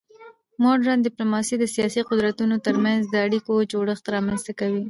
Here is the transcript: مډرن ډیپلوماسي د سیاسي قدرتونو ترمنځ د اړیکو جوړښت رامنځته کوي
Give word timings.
مډرن 0.63 0.99
ډیپلوماسي 1.07 1.55
د 1.59 1.65
سیاسي 1.75 2.01
قدرتونو 2.09 2.55
ترمنځ 2.65 3.01
د 3.07 3.15
اړیکو 3.27 3.53
جوړښت 3.71 4.05
رامنځته 4.15 4.51
کوي 4.59 4.79